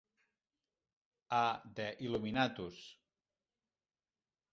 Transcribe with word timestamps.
A 1.39 1.61
The 1.75 1.85
Illuminatus! 2.01 2.79